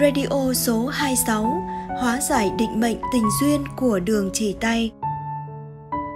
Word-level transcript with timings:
Radio 0.00 0.52
số 0.54 0.86
26 0.86 1.62
Hóa 2.00 2.20
giải 2.20 2.50
định 2.58 2.80
mệnh 2.80 2.96
tình 3.12 3.24
duyên 3.40 3.64
của 3.76 4.00
đường 4.00 4.30
chỉ 4.32 4.56
tay 4.60 4.92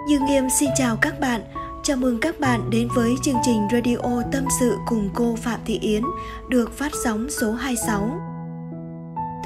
Như 0.08 0.20
Nghiêm 0.20 0.44
xin 0.60 0.70
chào 0.76 0.96
các 0.96 1.20
bạn 1.20 1.40
Chào 1.82 1.96
mừng 1.96 2.20
các 2.20 2.40
bạn 2.40 2.70
đến 2.70 2.88
với 2.94 3.14
chương 3.22 3.36
trình 3.42 3.68
radio 3.72 4.22
tâm 4.32 4.44
sự 4.60 4.76
cùng 4.86 5.10
cô 5.14 5.36
Phạm 5.36 5.60
Thị 5.64 5.78
Yến 5.82 6.02
được 6.48 6.72
phát 6.78 6.92
sóng 7.04 7.30
số 7.30 7.52
26. 7.52 8.10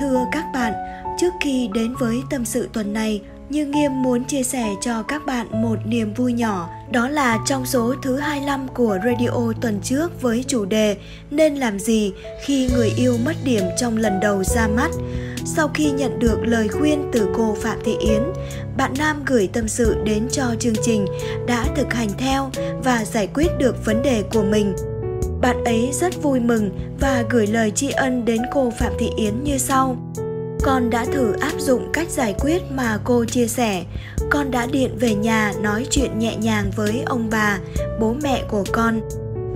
Thưa 0.00 0.24
các 0.32 0.44
bạn, 0.54 0.72
trước 1.18 1.32
khi 1.40 1.68
đến 1.74 1.94
với 2.00 2.22
tâm 2.30 2.44
sự 2.44 2.68
tuần 2.72 2.92
này, 2.92 3.22
như 3.48 3.66
Nghiêm 3.66 4.02
muốn 4.02 4.24
chia 4.24 4.42
sẻ 4.42 4.74
cho 4.80 5.02
các 5.02 5.26
bạn 5.26 5.62
một 5.62 5.76
niềm 5.84 6.14
vui 6.14 6.32
nhỏ, 6.32 6.68
đó 6.92 7.08
là 7.08 7.38
trong 7.46 7.66
số 7.66 7.94
thứ 8.02 8.16
25 8.16 8.68
của 8.68 8.98
radio 9.04 9.52
tuần 9.60 9.80
trước 9.82 10.22
với 10.22 10.44
chủ 10.48 10.64
đề 10.64 10.96
Nên 11.30 11.54
làm 11.54 11.78
gì 11.78 12.12
khi 12.44 12.70
người 12.74 12.92
yêu 12.96 13.16
mất 13.24 13.36
điểm 13.44 13.62
trong 13.78 13.96
lần 13.96 14.20
đầu 14.20 14.44
ra 14.44 14.68
mắt. 14.68 14.90
Sau 15.44 15.68
khi 15.74 15.90
nhận 15.90 16.18
được 16.18 16.38
lời 16.42 16.68
khuyên 16.68 17.10
từ 17.12 17.28
cô 17.36 17.56
Phạm 17.62 17.78
Thị 17.84 17.96
Yến, 18.00 18.22
bạn 18.76 18.94
Nam 18.98 19.22
gửi 19.26 19.48
tâm 19.52 19.68
sự 19.68 19.96
đến 20.04 20.28
cho 20.30 20.54
chương 20.58 20.76
trình 20.82 21.06
đã 21.46 21.66
thực 21.76 21.94
hành 21.94 22.08
theo 22.18 22.50
và 22.84 23.04
giải 23.04 23.28
quyết 23.34 23.48
được 23.58 23.84
vấn 23.84 24.02
đề 24.02 24.22
của 24.32 24.42
mình. 24.42 24.76
Bạn 25.40 25.64
ấy 25.64 25.90
rất 25.92 26.22
vui 26.22 26.40
mừng 26.40 26.70
và 27.00 27.24
gửi 27.30 27.46
lời 27.46 27.70
tri 27.70 27.90
ân 27.90 28.24
đến 28.24 28.42
cô 28.52 28.72
Phạm 28.78 28.92
Thị 28.98 29.10
Yến 29.16 29.44
như 29.44 29.58
sau 29.58 29.96
con 30.62 30.90
đã 30.90 31.04
thử 31.04 31.32
áp 31.32 31.52
dụng 31.58 31.92
cách 31.92 32.10
giải 32.10 32.34
quyết 32.40 32.62
mà 32.70 32.98
cô 33.04 33.24
chia 33.24 33.46
sẻ. 33.46 33.84
Con 34.30 34.50
đã 34.50 34.66
điện 34.66 34.96
về 35.00 35.14
nhà 35.14 35.52
nói 35.60 35.86
chuyện 35.90 36.18
nhẹ 36.18 36.36
nhàng 36.36 36.70
với 36.76 37.02
ông 37.06 37.28
bà, 37.30 37.58
bố 38.00 38.14
mẹ 38.22 38.42
của 38.48 38.64
con. 38.72 39.00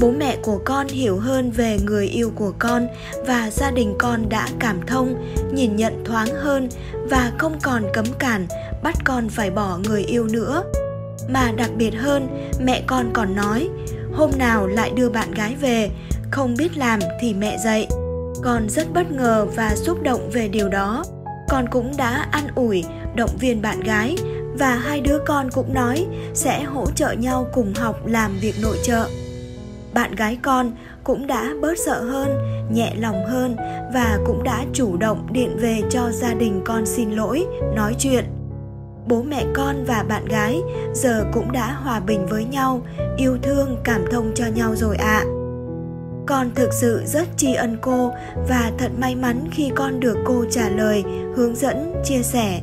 Bố 0.00 0.10
mẹ 0.10 0.36
của 0.42 0.60
con 0.64 0.88
hiểu 0.88 1.18
hơn 1.18 1.50
về 1.50 1.78
người 1.84 2.06
yêu 2.06 2.32
của 2.34 2.52
con 2.58 2.86
và 3.26 3.50
gia 3.50 3.70
đình 3.70 3.94
con 3.98 4.28
đã 4.28 4.48
cảm 4.58 4.80
thông, 4.86 5.14
nhìn 5.52 5.76
nhận 5.76 6.04
thoáng 6.04 6.28
hơn 6.34 6.68
và 7.10 7.32
không 7.38 7.58
còn 7.62 7.82
cấm 7.92 8.06
cản 8.18 8.46
bắt 8.82 8.94
con 9.04 9.28
phải 9.28 9.50
bỏ 9.50 9.78
người 9.88 10.02
yêu 10.02 10.24
nữa. 10.24 10.62
Mà 11.28 11.52
đặc 11.56 11.70
biệt 11.76 11.90
hơn, 11.90 12.50
mẹ 12.60 12.82
con 12.86 13.10
còn 13.12 13.36
nói, 13.36 13.68
hôm 14.12 14.30
nào 14.38 14.66
lại 14.66 14.90
đưa 14.90 15.08
bạn 15.08 15.30
gái 15.34 15.56
về, 15.60 15.90
không 16.30 16.54
biết 16.58 16.76
làm 16.76 17.00
thì 17.20 17.34
mẹ 17.34 17.58
dạy 17.64 17.88
con 18.42 18.68
rất 18.68 18.92
bất 18.94 19.12
ngờ 19.12 19.46
và 19.56 19.76
xúc 19.76 20.02
động 20.02 20.30
về 20.32 20.48
điều 20.48 20.68
đó. 20.68 21.04
Con 21.48 21.68
cũng 21.70 21.96
đã 21.96 22.28
an 22.30 22.48
ủi, 22.54 22.84
động 23.16 23.30
viên 23.40 23.62
bạn 23.62 23.80
gái 23.80 24.16
và 24.58 24.74
hai 24.74 25.00
đứa 25.00 25.18
con 25.26 25.50
cũng 25.50 25.74
nói 25.74 26.06
sẽ 26.34 26.62
hỗ 26.62 26.90
trợ 26.90 27.12
nhau 27.12 27.46
cùng 27.52 27.74
học 27.74 28.06
làm 28.06 28.38
việc 28.40 28.54
nội 28.62 28.78
trợ. 28.82 29.08
Bạn 29.94 30.14
gái 30.14 30.38
con 30.42 30.72
cũng 31.04 31.26
đã 31.26 31.50
bớt 31.60 31.78
sợ 31.86 32.02
hơn, 32.02 32.38
nhẹ 32.72 32.94
lòng 32.98 33.26
hơn 33.26 33.56
và 33.94 34.18
cũng 34.26 34.42
đã 34.42 34.64
chủ 34.72 34.96
động 34.96 35.26
điện 35.32 35.56
về 35.60 35.82
cho 35.90 36.10
gia 36.10 36.34
đình 36.34 36.62
con 36.64 36.86
xin 36.86 37.10
lỗi, 37.10 37.46
nói 37.74 37.94
chuyện. 37.98 38.24
Bố 39.06 39.22
mẹ 39.22 39.44
con 39.54 39.84
và 39.84 40.04
bạn 40.08 40.24
gái 40.24 40.60
giờ 40.94 41.24
cũng 41.32 41.52
đã 41.52 41.72
hòa 41.72 42.00
bình 42.00 42.26
với 42.26 42.44
nhau, 42.44 42.82
yêu 43.16 43.38
thương, 43.42 43.76
cảm 43.84 44.04
thông 44.10 44.32
cho 44.34 44.46
nhau 44.46 44.76
rồi 44.76 44.96
ạ. 44.96 45.24
à 45.24 45.39
con 46.26 46.50
thực 46.54 46.72
sự 46.72 47.02
rất 47.06 47.28
tri 47.36 47.54
ân 47.54 47.76
cô 47.82 48.12
và 48.48 48.72
thật 48.78 48.90
may 48.98 49.16
mắn 49.16 49.48
khi 49.52 49.70
con 49.74 50.00
được 50.00 50.16
cô 50.24 50.44
trả 50.50 50.68
lời, 50.68 51.04
hướng 51.34 51.56
dẫn, 51.56 51.94
chia 52.04 52.22
sẻ. 52.22 52.60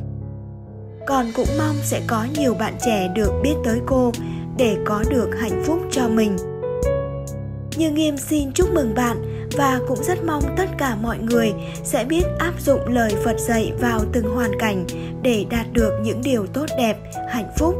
Con 1.06 1.26
cũng 1.36 1.48
mong 1.58 1.76
sẽ 1.82 2.00
có 2.06 2.26
nhiều 2.38 2.54
bạn 2.54 2.74
trẻ 2.86 3.12
được 3.16 3.32
biết 3.42 3.54
tới 3.64 3.80
cô 3.86 4.12
để 4.56 4.76
có 4.84 5.04
được 5.10 5.30
hạnh 5.40 5.62
phúc 5.64 5.78
cho 5.90 6.08
mình. 6.08 6.36
Như 7.76 7.90
nghiêm 7.90 8.16
xin 8.16 8.52
chúc 8.52 8.74
mừng 8.74 8.94
bạn 8.94 9.46
và 9.56 9.80
cũng 9.88 10.04
rất 10.04 10.24
mong 10.24 10.42
tất 10.56 10.68
cả 10.78 10.96
mọi 11.02 11.18
người 11.18 11.52
sẽ 11.84 12.04
biết 12.04 12.22
áp 12.38 12.52
dụng 12.60 12.80
lời 12.88 13.12
phật 13.24 13.40
dạy 13.40 13.72
vào 13.80 14.00
từng 14.12 14.34
hoàn 14.34 14.50
cảnh 14.58 14.86
để 15.22 15.46
đạt 15.50 15.66
được 15.72 15.92
những 16.02 16.20
điều 16.24 16.46
tốt 16.46 16.66
đẹp, 16.78 16.96
hạnh 17.28 17.50
phúc. 17.58 17.74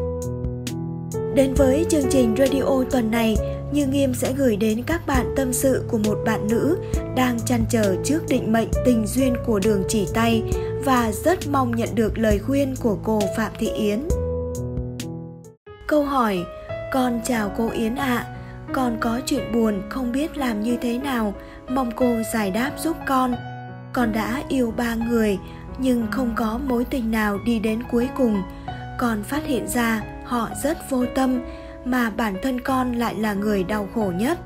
Đến 1.34 1.55
với 1.55 1.87
chương 1.88 2.11
trình 2.11 2.34
radio 2.38 2.84
tuần 2.91 3.11
này 3.11 3.37
như 3.73 3.87
Nghiêm 3.87 4.15
sẽ 4.15 4.33
gửi 4.33 4.56
đến 4.56 4.83
các 4.87 5.06
bạn 5.06 5.34
tâm 5.37 5.53
sự 5.53 5.84
của 5.89 5.99
một 5.99 6.19
bạn 6.27 6.47
nữ 6.51 6.79
đang 7.17 7.41
chăn 7.41 7.65
trở 7.71 7.97
trước 8.05 8.21
định 8.29 8.53
mệnh 8.53 8.69
tình 8.84 9.06
duyên 9.06 9.37
của 9.47 9.59
đường 9.59 9.84
chỉ 9.89 10.09
tay 10.15 10.43
và 10.84 11.12
rất 11.12 11.39
mong 11.51 11.77
nhận 11.77 11.89
được 11.95 12.19
lời 12.19 12.39
khuyên 12.39 12.75
của 12.83 12.99
cô 13.05 13.21
Phạm 13.37 13.53
Thị 13.59 13.69
Yến. 13.69 14.09
Câu 15.87 16.05
hỏi 16.05 16.45
Con 16.91 17.21
chào 17.25 17.51
cô 17.56 17.71
Yến 17.71 17.95
ạ, 17.95 18.17
à. 18.17 18.27
con 18.73 18.97
có 19.01 19.21
chuyện 19.27 19.53
buồn 19.53 19.83
không 19.89 20.12
biết 20.12 20.37
làm 20.37 20.61
như 20.61 20.77
thế 20.77 20.99
nào, 20.99 21.35
mong 21.69 21.91
cô 21.97 22.17
giải 22.33 22.50
đáp 22.50 22.71
giúp 22.79 22.97
con. 23.06 23.35
Con 23.93 24.12
đã 24.12 24.43
yêu 24.49 24.73
ba 24.77 24.95
người 24.95 25.39
nhưng 25.79 26.06
không 26.11 26.33
có 26.37 26.61
mối 26.67 26.85
tình 26.85 27.11
nào 27.11 27.39
đi 27.47 27.59
đến 27.59 27.83
cuối 27.91 28.09
cùng. 28.17 28.43
Con 28.99 29.23
phát 29.23 29.47
hiện 29.47 29.69
ra 29.69 30.03
họ 30.25 30.49
rất 30.62 30.91
vô 30.91 31.05
tâm 31.15 31.41
mà 31.84 32.11
bản 32.11 32.37
thân 32.43 32.61
con 32.61 32.93
lại 32.93 33.15
là 33.15 33.34
người 33.34 33.65
đau 33.65 33.89
khổ 33.94 34.12
nhất. 34.16 34.39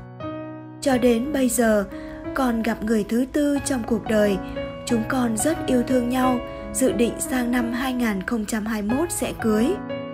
Cho 0.81 0.97
đến 0.97 1.33
bây 1.33 1.49
giờ, 1.49 1.85
con 2.33 2.63
gặp 2.63 2.83
người 2.83 3.05
thứ 3.09 3.25
tư 3.33 3.57
trong 3.65 3.83
cuộc 3.87 4.03
đời. 4.09 4.37
Chúng 4.85 5.03
con 5.09 5.37
rất 5.37 5.57
yêu 5.67 5.83
thương 5.87 6.09
nhau, 6.09 6.39
dự 6.73 6.91
định 6.91 7.13
sang 7.19 7.51
năm 7.51 7.73
2021 7.73 9.11
sẽ 9.11 9.33
cưới. 9.41 9.67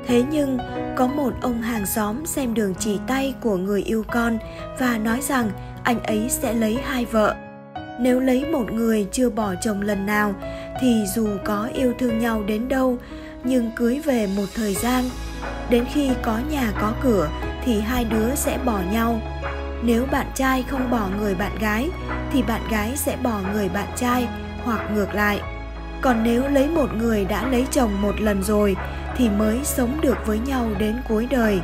Thế 0.07 0.23
nhưng, 0.31 0.57
có 0.97 1.07
một 1.07 1.33
ông 1.41 1.61
hàng 1.61 1.85
xóm 1.85 2.25
xem 2.25 2.53
đường 2.53 2.73
chỉ 2.79 2.99
tay 3.07 3.33
của 3.41 3.57
người 3.57 3.83
yêu 3.83 4.03
con 4.11 4.37
và 4.79 4.97
nói 4.97 5.21
rằng 5.21 5.49
anh 5.83 6.03
ấy 6.03 6.25
sẽ 6.29 6.53
lấy 6.53 6.77
hai 6.83 7.05
vợ. 7.05 7.35
Nếu 7.99 8.19
lấy 8.19 8.45
một 8.51 8.71
người 8.71 9.07
chưa 9.11 9.29
bỏ 9.29 9.55
chồng 9.61 9.81
lần 9.81 10.05
nào, 10.05 10.33
thì 10.81 11.03
dù 11.15 11.27
có 11.45 11.69
yêu 11.73 11.93
thương 11.99 12.19
nhau 12.19 12.43
đến 12.43 12.67
đâu 12.67 12.97
nhưng 13.43 13.71
cưới 13.75 14.01
về 14.05 14.27
một 14.27 14.45
thời 14.55 14.75
gian. 14.75 15.03
Đến 15.69 15.85
khi 15.93 16.09
có 16.21 16.39
nhà 16.49 16.71
có 16.81 16.93
cửa 17.03 17.29
thì 17.65 17.79
hai 17.79 18.05
đứa 18.05 18.35
sẽ 18.35 18.57
bỏ 18.65 18.79
nhau. 18.91 19.21
Nếu 19.83 20.05
bạn 20.11 20.27
trai 20.35 20.63
không 20.63 20.89
bỏ 20.89 21.07
người 21.19 21.35
bạn 21.35 21.59
gái, 21.59 21.89
thì 22.31 22.41
bạn 22.43 22.61
gái 22.71 22.97
sẽ 22.97 23.17
bỏ 23.23 23.39
người 23.53 23.69
bạn 23.69 23.87
trai 23.95 24.27
hoặc 24.63 24.91
ngược 24.93 25.13
lại. 25.13 25.41
Còn 26.01 26.23
nếu 26.23 26.49
lấy 26.49 26.67
một 26.67 26.93
người 26.95 27.25
đã 27.25 27.47
lấy 27.47 27.65
chồng 27.71 28.01
một 28.01 28.21
lần 28.21 28.43
rồi, 28.43 28.75
thì 29.17 29.29
mới 29.29 29.59
sống 29.63 30.01
được 30.01 30.17
với 30.25 30.39
nhau 30.39 30.69
đến 30.79 30.95
cuối 31.09 31.27
đời. 31.29 31.61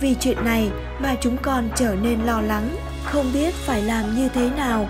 Vì 0.00 0.14
chuyện 0.20 0.44
này 0.44 0.70
mà 0.98 1.14
chúng 1.20 1.36
con 1.36 1.68
trở 1.74 1.94
nên 2.02 2.20
lo 2.20 2.40
lắng, 2.40 2.76
không 3.04 3.26
biết 3.34 3.54
phải 3.54 3.82
làm 3.82 4.16
như 4.16 4.28
thế 4.28 4.50
nào. 4.56 4.88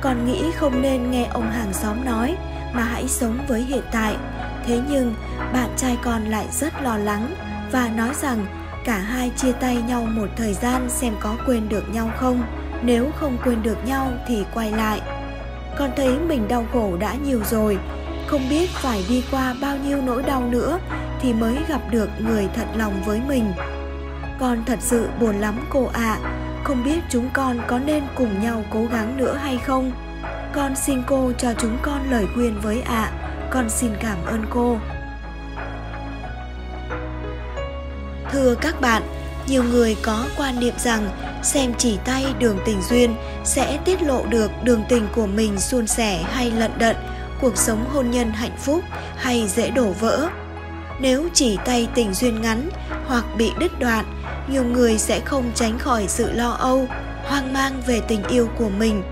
Con 0.00 0.26
nghĩ 0.26 0.42
không 0.56 0.82
nên 0.82 1.10
nghe 1.10 1.24
ông 1.24 1.50
hàng 1.50 1.72
xóm 1.72 2.04
nói 2.04 2.36
mà 2.72 2.82
hãy 2.82 3.08
sống 3.08 3.38
với 3.48 3.60
hiện 3.60 3.82
tại 3.92 4.16
thế 4.66 4.80
nhưng, 4.88 5.14
bạn 5.52 5.70
trai 5.76 5.98
con 6.02 6.24
lại 6.24 6.46
rất 6.50 6.82
lo 6.82 6.96
lắng 6.96 7.34
và 7.72 7.88
nói 7.96 8.10
rằng 8.22 8.46
cả 8.84 8.98
hai 8.98 9.30
chia 9.36 9.52
tay 9.52 9.76
nhau 9.76 10.06
một 10.10 10.26
thời 10.36 10.54
gian 10.54 10.90
xem 10.90 11.14
có 11.20 11.36
quên 11.46 11.68
được 11.68 11.84
nhau 11.92 12.10
không. 12.16 12.42
Nếu 12.82 13.10
không 13.16 13.38
quên 13.44 13.62
được 13.62 13.86
nhau 13.86 14.12
thì 14.28 14.44
quay 14.54 14.72
lại. 14.72 15.00
Con 15.78 15.90
thấy 15.96 16.18
mình 16.18 16.48
đau 16.48 16.66
khổ 16.72 16.96
đã 17.00 17.14
nhiều 17.14 17.40
rồi. 17.44 17.78
Không 18.26 18.42
biết 18.50 18.70
phải 18.70 19.04
đi 19.08 19.24
qua 19.30 19.54
bao 19.60 19.76
nhiêu 19.76 20.02
nỗi 20.02 20.22
đau 20.22 20.42
nữa 20.50 20.78
thì 21.20 21.32
mới 21.32 21.56
gặp 21.68 21.80
được 21.90 22.08
người 22.18 22.48
thật 22.54 22.66
lòng 22.76 23.02
với 23.06 23.20
mình. 23.28 23.52
Con 24.38 24.64
thật 24.66 24.78
sự 24.80 25.08
buồn 25.20 25.40
lắm 25.40 25.66
cô 25.70 25.84
ạ. 25.84 26.18
À. 26.22 26.30
không 26.64 26.84
biết 26.84 27.00
chúng 27.10 27.30
con 27.32 27.58
có 27.66 27.78
nên 27.78 28.04
cùng 28.14 28.42
nhau 28.42 28.64
cố 28.70 28.84
gắng 28.92 29.16
nữa 29.16 29.38
hay 29.42 29.58
không? 29.58 29.92
Con 30.54 30.76
xin 30.76 31.02
cô 31.06 31.32
cho 31.38 31.54
chúng 31.58 31.78
con 31.82 32.10
lời 32.10 32.26
khuyên 32.34 32.60
với 32.60 32.82
ạ. 32.82 33.10
à 33.12 33.25
con 33.56 33.70
xin 33.70 33.90
cảm 34.00 34.24
ơn 34.24 34.44
cô 34.50 34.78
Thưa 38.32 38.54
các 38.60 38.80
bạn, 38.80 39.02
nhiều 39.46 39.62
người 39.64 39.96
có 40.02 40.24
quan 40.36 40.60
niệm 40.60 40.74
rằng 40.78 41.08
xem 41.42 41.74
chỉ 41.78 41.98
tay 42.04 42.24
đường 42.38 42.58
tình 42.66 42.82
duyên 42.82 43.14
sẽ 43.44 43.78
tiết 43.84 44.02
lộ 44.02 44.26
được 44.26 44.50
đường 44.62 44.84
tình 44.88 45.08
của 45.14 45.26
mình 45.26 45.58
suôn 45.58 45.86
sẻ 45.86 46.22
hay 46.22 46.50
lận 46.50 46.70
đận, 46.78 46.96
cuộc 47.40 47.56
sống 47.56 47.84
hôn 47.92 48.10
nhân 48.10 48.30
hạnh 48.30 48.56
phúc 48.58 48.84
hay 49.16 49.48
dễ 49.48 49.70
đổ 49.70 49.90
vỡ. 50.00 50.28
Nếu 51.00 51.28
chỉ 51.34 51.58
tay 51.64 51.88
tình 51.94 52.14
duyên 52.14 52.42
ngắn 52.42 52.68
hoặc 53.06 53.24
bị 53.36 53.52
đứt 53.58 53.78
đoạn, 53.78 54.04
nhiều 54.48 54.64
người 54.64 54.98
sẽ 54.98 55.20
không 55.20 55.50
tránh 55.54 55.78
khỏi 55.78 56.04
sự 56.08 56.32
lo 56.32 56.50
âu, 56.50 56.86
hoang 57.24 57.52
mang 57.52 57.82
về 57.86 58.00
tình 58.08 58.22
yêu 58.22 58.48
của 58.58 58.68
mình. 58.68 59.02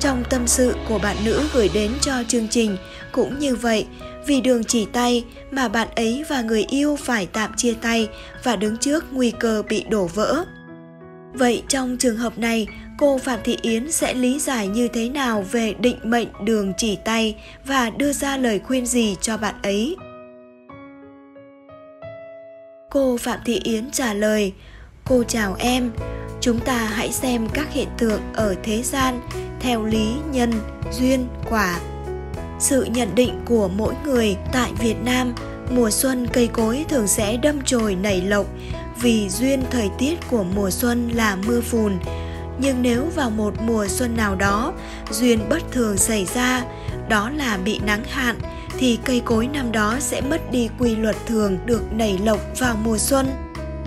Trong 0.00 0.24
tâm 0.30 0.46
sự 0.46 0.74
của 0.88 0.98
bạn 0.98 1.16
nữ 1.24 1.48
gửi 1.54 1.70
đến 1.74 1.92
cho 2.00 2.12
chương 2.28 2.48
trình 2.48 2.76
cũng 3.12 3.38
như 3.38 3.56
vậy, 3.56 3.86
vì 4.26 4.40
đường 4.40 4.64
chỉ 4.64 4.86
tay 4.92 5.24
mà 5.50 5.68
bạn 5.68 5.88
ấy 5.96 6.24
và 6.28 6.42
người 6.42 6.64
yêu 6.64 6.96
phải 6.96 7.26
tạm 7.26 7.52
chia 7.56 7.74
tay 7.74 8.08
và 8.44 8.56
đứng 8.56 8.76
trước 8.76 9.04
nguy 9.12 9.30
cơ 9.30 9.62
bị 9.68 9.84
đổ 9.88 10.06
vỡ. 10.06 10.44
Vậy 11.32 11.62
trong 11.68 11.96
trường 11.96 12.16
hợp 12.16 12.38
này, 12.38 12.66
cô 12.98 13.18
Phạm 13.18 13.40
Thị 13.44 13.58
Yến 13.62 13.92
sẽ 13.92 14.14
lý 14.14 14.40
giải 14.40 14.68
như 14.68 14.88
thế 14.88 15.08
nào 15.08 15.44
về 15.50 15.74
định 15.80 15.98
mệnh 16.02 16.28
đường 16.44 16.72
chỉ 16.76 16.98
tay 17.04 17.36
và 17.64 17.90
đưa 17.90 18.12
ra 18.12 18.36
lời 18.36 18.58
khuyên 18.58 18.86
gì 18.86 19.16
cho 19.20 19.36
bạn 19.36 19.54
ấy? 19.62 19.96
Cô 22.90 23.16
Phạm 23.16 23.38
Thị 23.44 23.60
Yến 23.64 23.90
trả 23.90 24.14
lời: 24.14 24.52
"Cô 25.04 25.22
chào 25.24 25.56
em, 25.58 25.90
chúng 26.40 26.60
ta 26.60 26.76
hãy 26.76 27.12
xem 27.12 27.48
các 27.54 27.72
hiện 27.72 27.88
tượng 27.98 28.20
ở 28.34 28.54
thế 28.62 28.82
gian 28.82 29.20
theo 29.60 29.84
lý 29.84 30.14
nhân, 30.32 30.52
duyên, 30.92 31.28
quả 31.50 31.80
sự 32.60 32.84
nhận 32.84 33.14
định 33.14 33.40
của 33.44 33.68
mỗi 33.68 33.94
người 34.04 34.36
tại 34.52 34.72
Việt 34.80 34.96
Nam, 35.04 35.34
mùa 35.70 35.90
xuân 35.90 36.26
cây 36.32 36.46
cối 36.46 36.84
thường 36.88 37.06
sẽ 37.06 37.36
đâm 37.36 37.62
chồi 37.64 37.94
nảy 37.94 38.20
lộc 38.20 38.46
vì 39.00 39.28
duyên 39.28 39.62
thời 39.70 39.90
tiết 39.98 40.18
của 40.30 40.44
mùa 40.44 40.70
xuân 40.70 41.08
là 41.08 41.36
mưa 41.46 41.60
phùn. 41.60 41.98
Nhưng 42.58 42.82
nếu 42.82 43.04
vào 43.16 43.30
một 43.30 43.54
mùa 43.62 43.86
xuân 43.88 44.16
nào 44.16 44.34
đó, 44.34 44.72
duyên 45.10 45.38
bất 45.48 45.62
thường 45.72 45.96
xảy 45.96 46.26
ra, 46.34 46.64
đó 47.08 47.30
là 47.30 47.58
bị 47.64 47.80
nắng 47.86 48.04
hạn, 48.04 48.36
thì 48.78 48.98
cây 49.04 49.22
cối 49.24 49.46
năm 49.46 49.72
đó 49.72 49.96
sẽ 50.00 50.20
mất 50.20 50.52
đi 50.52 50.68
quy 50.78 50.96
luật 50.96 51.16
thường 51.26 51.58
được 51.66 51.92
nảy 51.92 52.18
lộc 52.24 52.40
vào 52.58 52.76
mùa 52.84 52.98
xuân 52.98 53.26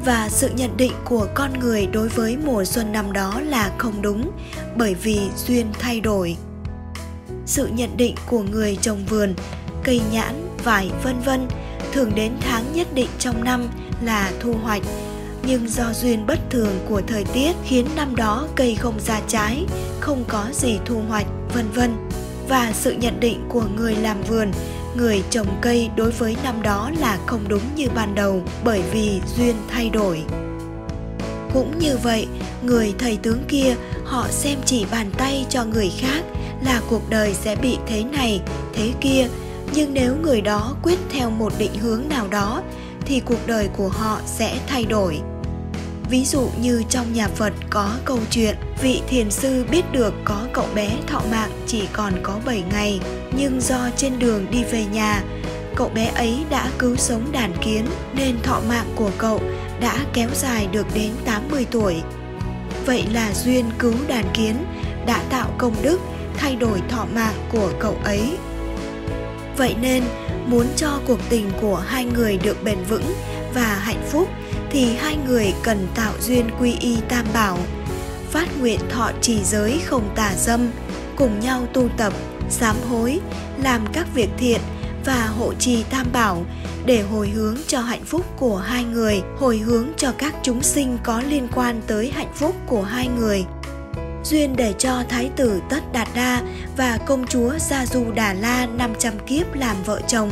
và 0.06 0.30
sự 0.30 0.50
nhận 0.56 0.78
định 0.78 0.92
của 1.06 1.28
con 1.34 1.60
người 1.60 1.88
đối 1.88 2.10
với 2.10 2.38
mùa 2.46 2.66
xuân 2.66 2.92
năm 2.92 3.14
đó 3.14 3.42
là 3.46 3.72
không 3.78 4.02
đúng, 4.02 4.32
bởi 4.76 4.94
vì 4.94 5.20
duyên 5.36 5.68
thay 5.80 6.00
đổi. 6.00 6.38
Sự 7.46 7.68
nhận 7.68 7.98
định 7.98 8.16
của 8.30 8.44
người 8.52 8.78
trồng 8.82 9.06
vườn, 9.06 9.34
cây 9.84 10.02
nhãn, 10.12 10.48
vải, 10.64 10.92
vân 11.04 11.20
vân, 11.26 11.48
thường 11.92 12.12
đến 12.16 12.32
tháng 12.42 12.74
nhất 12.74 12.88
định 12.94 13.10
trong 13.20 13.44
năm 13.44 13.68
là 14.02 14.32
thu 14.40 14.54
hoạch. 14.54 14.82
Nhưng 15.48 15.70
do 15.70 15.94
duyên 15.94 16.26
bất 16.28 16.40
thường 16.50 16.80
của 16.90 17.02
thời 17.08 17.24
tiết 17.24 17.56
khiến 17.66 17.88
năm 17.96 18.16
đó 18.16 18.48
cây 18.56 18.76
không 18.76 19.00
ra 19.00 19.22
trái, 19.28 19.66
không 20.00 20.24
có 20.28 20.46
gì 20.54 20.80
thu 20.86 21.02
hoạch, 21.10 21.26
vân 21.54 21.66
vân. 21.72 22.10
Và 22.50 22.72
sự 22.74 22.92
nhận 22.92 23.20
định 23.20 23.46
của 23.50 23.64
người 23.76 23.96
làm 23.96 24.22
vườn 24.24 24.52
người 24.96 25.24
trồng 25.30 25.48
cây 25.62 25.90
đối 25.96 26.12
với 26.12 26.38
năm 26.44 26.62
đó 26.62 26.92
là 27.00 27.18
không 27.26 27.46
đúng 27.48 27.62
như 27.76 27.88
ban 27.96 28.16
đầu 28.16 28.44
bởi 28.64 28.82
vì 28.92 29.22
duyên 29.38 29.56
thay 29.70 29.90
đổi. 29.90 30.24
Cũng 31.54 31.80
như 31.80 31.98
vậy, 32.04 32.28
người 32.64 32.94
thầy 33.00 33.18
tướng 33.18 33.44
kia, 33.48 33.76
họ 34.06 34.28
xem 34.30 34.60
chỉ 34.66 34.86
bàn 34.92 35.12
tay 35.18 35.46
cho 35.50 35.66
người 35.66 35.92
khác 35.98 36.24
là 36.66 36.82
cuộc 36.90 37.10
đời 37.10 37.34
sẽ 37.34 37.56
bị 37.56 37.78
thế 37.88 38.04
này, 38.04 38.42
thế 38.74 38.94
kia. 39.02 39.28
Nhưng 39.74 39.94
nếu 39.94 40.16
người 40.16 40.42
đó 40.42 40.76
quyết 40.84 41.00
theo 41.10 41.30
một 41.30 41.54
định 41.58 41.74
hướng 41.82 42.02
nào 42.10 42.28
đó, 42.28 42.62
thì 43.06 43.20
cuộc 43.20 43.48
đời 43.48 43.70
của 43.78 43.90
họ 43.90 44.20
sẽ 44.26 44.60
thay 44.68 44.86
đổi 44.86 45.22
ví 46.10 46.26
dụ 46.26 46.50
như 46.62 46.84
trong 46.90 47.14
nhà 47.14 47.28
phật 47.28 47.54
có 47.70 47.90
câu 48.06 48.20
chuyện 48.30 48.56
vị 48.82 49.02
thiền 49.08 49.32
sư 49.32 49.66
biết 49.72 49.92
được 49.92 50.14
có 50.26 50.48
cậu 50.54 50.68
bé 50.76 50.98
thọ 51.08 51.22
mạng 51.32 51.52
chỉ 51.68 51.88
còn 51.94 52.14
có 52.24 52.40
7 52.46 52.64
ngày 52.72 53.00
nhưng 53.38 53.62
do 53.62 53.90
trên 53.96 54.20
đường 54.20 54.46
đi 54.52 54.64
về 54.64 54.86
nhà 54.86 55.24
cậu 55.76 55.90
bé 55.90 56.06
ấy 56.06 56.46
đã 56.50 56.72
cứu 56.80 56.96
sống 56.96 57.32
đàn 57.32 57.54
kiến 57.62 57.86
nên 58.16 58.42
thọ 58.44 58.62
mạng 58.70 58.88
của 58.96 59.12
cậu 59.18 59.42
đã 59.82 60.06
kéo 60.14 60.30
dài 60.34 60.68
được 60.72 60.88
đến 60.94 61.12
80 61.26 61.66
tuổi. 61.72 62.02
Vậy 62.86 63.06
là 63.14 63.34
duyên 63.34 63.66
cứu 63.80 63.94
đàn 64.08 64.26
kiến 64.34 64.56
đã 65.06 65.24
tạo 65.30 65.50
công 65.58 65.76
đức 65.82 66.00
thay 66.38 66.56
đổi 66.56 66.82
thọ 66.90 67.06
mạng 67.16 67.36
của 67.52 67.72
cậu 67.80 67.96
ấy. 68.04 68.38
Vậy 69.58 69.76
nên, 69.82 70.04
muốn 70.48 70.66
cho 70.76 71.00
cuộc 71.08 71.20
tình 71.30 71.52
của 71.62 71.76
hai 71.76 72.06
người 72.06 72.38
được 72.38 72.64
bền 72.64 72.78
vững 72.90 73.14
và 73.54 73.82
hạnh 73.82 74.04
phúc 74.12 74.28
thì 74.74 74.96
hai 74.96 75.18
người 75.28 75.54
cần 75.64 75.88
tạo 75.96 76.14
duyên 76.20 76.50
quy 76.60 76.76
y 76.80 76.98
tam 77.10 77.26
bảo, 77.34 77.58
phát 78.32 78.48
nguyện 78.60 78.80
thọ 78.90 79.12
trì 79.22 79.44
giới 79.44 79.82
không 79.86 80.10
tà 80.16 80.34
dâm, 80.38 80.72
cùng 81.16 81.40
nhau 81.40 81.68
tu 81.74 81.90
tập, 81.98 82.14
sám 82.50 82.76
hối, 82.90 83.20
làm 83.64 83.86
các 83.94 84.08
việc 84.14 84.30
thiện 84.38 84.62
và 85.06 85.28
hộ 85.38 85.54
trì 85.54 85.84
tam 85.84 86.08
bảo 86.14 86.46
để 86.86 87.02
hồi 87.02 87.30
hướng 87.30 87.58
cho 87.68 87.82
hạnh 87.82 88.04
phúc 88.06 88.26
của 88.40 88.58
hai 88.58 88.84
người, 88.84 89.22
hồi 89.38 89.58
hướng 89.58 89.88
cho 89.98 90.12
các 90.18 90.36
chúng 90.44 90.62
sinh 90.62 90.98
có 91.04 91.22
liên 91.22 91.48
quan 91.56 91.82
tới 91.88 92.12
hạnh 92.16 92.32
phúc 92.36 92.56
của 92.68 92.84
hai 92.84 93.08
người. 93.08 93.46
Duyên 94.24 94.56
để 94.56 94.74
cho 94.78 95.04
Thái 95.10 95.30
tử 95.36 95.62
Tất 95.70 95.94
Đạt 95.94 96.08
Đa 96.16 96.42
và 96.78 96.98
công 97.06 97.28
chúa 97.28 97.54
Gia 97.60 97.86
Du 97.86 98.12
Đà 98.12 98.34
La 98.34 98.66
500 98.66 99.14
kiếp 99.28 99.56
làm 99.56 99.76
vợ 99.86 100.02
chồng 100.08 100.32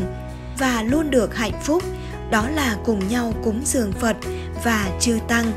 và 0.60 0.84
luôn 0.84 1.10
được 1.10 1.36
hạnh 1.36 1.62
phúc, 1.64 1.84
đó 2.31 2.50
là 2.50 2.78
cùng 2.86 3.07
nhau 3.07 3.33
cúng 3.44 3.62
dường 3.66 3.92
Phật 3.92 4.18
và 4.63 4.89
chư 5.00 5.19
Tăng. 5.28 5.51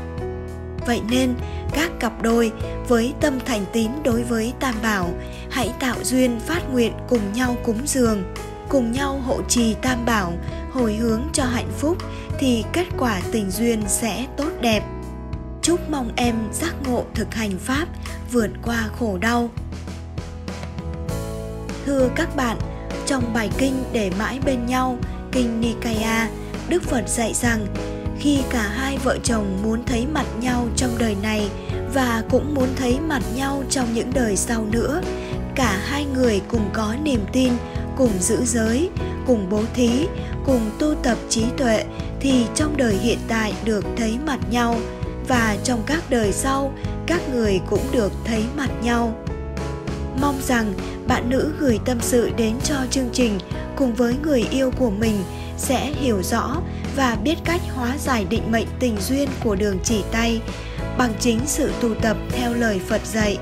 Vậy 0.85 1.01
nên, 1.09 1.33
các 1.73 1.91
cặp 1.99 2.21
đôi 2.21 2.51
với 2.87 3.13
tâm 3.21 3.39
thành 3.45 3.65
tín 3.73 3.91
đối 4.03 4.23
với 4.23 4.53
Tam 4.59 4.75
Bảo, 4.83 5.09
hãy 5.51 5.71
tạo 5.79 5.95
duyên 6.03 6.39
phát 6.39 6.61
nguyện 6.71 6.93
cùng 7.09 7.33
nhau 7.33 7.55
cúng 7.63 7.81
dường, 7.85 8.23
cùng 8.69 8.91
nhau 8.91 9.21
hộ 9.25 9.41
trì 9.47 9.73
Tam 9.73 10.05
Bảo, 10.05 10.33
hồi 10.71 10.95
hướng 10.95 11.21
cho 11.33 11.45
hạnh 11.45 11.71
phúc 11.77 11.97
thì 12.39 12.63
kết 12.73 12.85
quả 12.97 13.21
tình 13.31 13.51
duyên 13.51 13.83
sẽ 13.87 14.25
tốt 14.37 14.49
đẹp. 14.61 14.83
Chúc 15.61 15.89
mong 15.89 16.11
em 16.15 16.35
giác 16.53 16.75
ngộ 16.87 17.03
thực 17.13 17.33
hành 17.33 17.57
pháp, 17.59 17.87
vượt 18.31 18.49
qua 18.63 18.89
khổ 18.99 19.17
đau. 19.17 19.49
Thưa 21.85 22.09
các 22.15 22.35
bạn, 22.35 22.57
trong 23.05 23.33
bài 23.33 23.49
kinh 23.57 23.83
để 23.93 24.11
mãi 24.19 24.39
bên 24.45 24.65
nhau, 24.65 24.97
kinh 25.31 25.61
Nikaya, 25.61 26.29
Đức 26.69 26.83
Phật 26.83 27.09
dạy 27.09 27.33
rằng, 27.33 27.67
khi 28.19 28.39
cả 28.49 28.61
hai 28.61 28.97
vợ 28.97 29.17
chồng 29.23 29.59
muốn 29.63 29.83
thấy 29.85 30.05
mặt 30.13 30.25
nhau 30.41 30.67
trong 30.75 30.97
đời 30.97 31.15
này 31.21 31.49
và 31.93 32.23
cũng 32.29 32.55
muốn 32.55 32.67
thấy 32.75 32.99
mặt 32.99 33.21
nhau 33.35 33.63
trong 33.69 33.93
những 33.93 34.11
đời 34.13 34.35
sau 34.35 34.65
nữa, 34.71 35.01
cả 35.55 35.79
hai 35.85 36.05
người 36.05 36.41
cùng 36.47 36.69
có 36.73 36.95
niềm 37.03 37.19
tin, 37.33 37.53
cùng 37.97 38.11
giữ 38.19 38.37
giới, 38.45 38.89
cùng 39.27 39.49
bố 39.49 39.61
thí, 39.73 40.07
cùng 40.45 40.69
tu 40.79 40.95
tập 41.03 41.17
trí 41.29 41.43
tuệ 41.57 41.83
thì 42.19 42.45
trong 42.55 42.77
đời 42.77 42.95
hiện 42.95 43.19
tại 43.27 43.53
được 43.65 43.85
thấy 43.97 44.17
mặt 44.25 44.39
nhau 44.51 44.75
và 45.27 45.57
trong 45.63 45.83
các 45.85 46.03
đời 46.09 46.31
sau, 46.31 46.73
các 47.05 47.21
người 47.33 47.59
cũng 47.69 47.83
được 47.91 48.11
thấy 48.25 48.43
mặt 48.57 48.69
nhau 48.83 49.13
mong 50.21 50.41
rằng 50.47 50.73
bạn 51.07 51.29
nữ 51.29 51.53
gửi 51.59 51.79
tâm 51.85 51.97
sự 52.01 52.31
đến 52.37 52.55
cho 52.63 52.75
chương 52.89 53.09
trình 53.13 53.39
cùng 53.75 53.95
với 53.95 54.15
người 54.23 54.47
yêu 54.51 54.71
của 54.79 54.89
mình 54.89 55.23
sẽ 55.57 55.91
hiểu 55.91 56.23
rõ 56.23 56.57
và 56.95 57.17
biết 57.23 57.35
cách 57.45 57.61
hóa 57.75 57.97
giải 57.97 58.25
định 58.29 58.51
mệnh 58.51 58.67
tình 58.79 58.97
duyên 59.01 59.29
của 59.43 59.55
đường 59.55 59.79
chỉ 59.83 60.03
tay 60.11 60.41
bằng 60.97 61.13
chính 61.19 61.39
sự 61.45 61.71
tu 61.81 61.95
tập 62.01 62.17
theo 62.29 62.53
lời 62.53 62.81
Phật 62.87 63.05
dạy. 63.05 63.37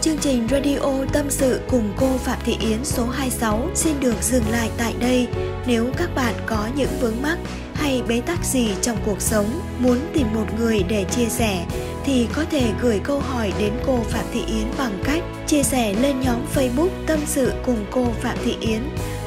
Chương 0.00 0.18
trình 0.18 0.48
Radio 0.50 1.04
Tâm 1.12 1.30
sự 1.30 1.60
cùng 1.70 1.92
cô 1.96 2.16
Phạm 2.16 2.38
Thị 2.44 2.56
Yến 2.60 2.84
số 2.84 3.06
26 3.06 3.68
xin 3.74 4.00
được 4.00 4.22
dừng 4.22 4.48
lại 4.50 4.70
tại 4.78 4.94
đây. 5.00 5.28
Nếu 5.66 5.86
các 5.96 6.14
bạn 6.14 6.34
có 6.46 6.68
những 6.76 6.90
vướng 7.00 7.22
mắc 7.22 7.38
hay 7.80 8.02
bế 8.08 8.20
tắc 8.20 8.44
gì 8.44 8.68
trong 8.82 8.96
cuộc 9.06 9.20
sống, 9.20 9.60
muốn 9.78 9.98
tìm 10.12 10.26
một 10.34 10.46
người 10.58 10.82
để 10.88 11.04
chia 11.04 11.28
sẻ 11.28 11.66
thì 12.04 12.28
có 12.32 12.44
thể 12.50 12.72
gửi 12.80 13.00
câu 13.04 13.20
hỏi 13.20 13.52
đến 13.58 13.72
cô 13.86 13.96
Phạm 13.96 14.24
Thị 14.32 14.44
Yến 14.46 14.66
bằng 14.78 15.02
cách 15.04 15.22
chia 15.46 15.62
sẻ 15.62 15.94
lên 16.02 16.20
nhóm 16.20 16.40
Facebook 16.54 16.90
Tâm 17.06 17.20
sự 17.26 17.52
cùng 17.66 17.86
cô 17.90 18.04
Phạm 18.22 18.36
Thị 18.44 18.56
Yến 18.60 18.80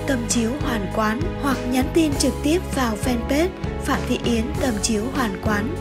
Tâm 0.07 0.19
chiếu 0.29 0.49
hoàn 0.61 0.91
quán 0.95 1.21
hoặc 1.41 1.57
nhắn 1.71 1.85
tin 1.93 2.11
trực 2.19 2.33
tiếp 2.43 2.59
vào 2.75 2.97
fanpage 3.05 3.49
Phạm 3.85 3.99
Thị 4.09 4.19
Yến 4.25 4.43
Tâm 4.61 4.73
chiếu 4.81 5.03
hoàn 5.15 5.41
quán. 5.43 5.75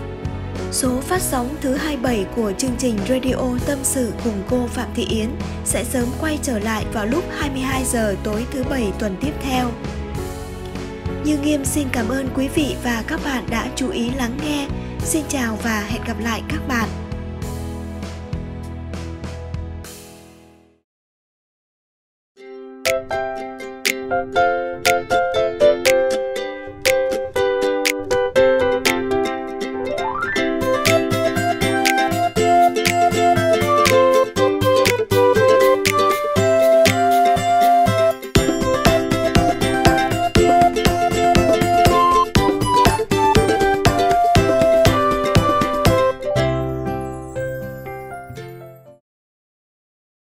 Số 0.73 1.00
phát 1.00 1.23
sóng 1.23 1.49
thứ 1.61 1.75
27 1.75 2.26
của 2.37 2.52
chương 2.58 2.76
trình 2.78 2.99
Radio 3.08 3.58
Tâm 3.66 3.78
sự 3.82 4.12
cùng 4.25 4.42
cô 4.50 4.66
Phạm 4.66 4.88
Thị 4.94 5.06
Yến 5.11 5.28
sẽ 5.64 5.85
sớm 5.85 6.04
quay 6.20 6.38
trở 6.42 6.58
lại 6.58 6.85
vào 6.92 7.06
lúc 7.06 7.25
22 7.38 7.85
giờ 7.85 8.16
tối 8.25 8.47
thứ 8.50 8.64
bảy 8.70 8.92
tuần 8.99 9.16
tiếp 9.20 9.32
theo. 9.42 9.70
Như 11.25 11.38
Nghiêm 11.38 11.64
xin 11.64 11.88
cảm 11.93 12.09
ơn 12.09 12.29
quý 12.37 12.49
vị 12.49 12.76
và 12.85 13.05
các 13.07 13.21
bạn 13.25 13.45
đã 13.50 13.69
chú 13.76 13.91
ý 13.91 14.11
lắng 14.11 14.38
nghe. 14.43 14.69
Xin 14.99 15.23
chào 15.29 15.59
và 15.62 15.81
hẹn 15.81 16.02
gặp 16.07 16.17
lại 16.21 16.43
các 16.49 16.69
bạn. 16.69 16.88